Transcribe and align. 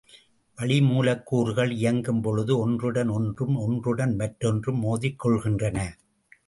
வளிமூலக்கூறுகள் 0.57 1.71
இயங்கும் 1.71 2.21
பொழுது 2.21 2.59
ஒன்றுடன் 2.59 3.09
ஒன்றும் 3.09 3.55
ஒன்றுடன் 3.55 4.15
மற்றொன்றும் 4.15 4.79
மோதிக் 4.79 5.19
கொள்கின்றன. 5.25 5.77